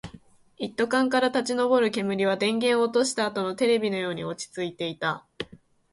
[0.57, 5.27] 一斗缶から立ち上る煙は、電源を落としたあとのテレビのように落ち着いていた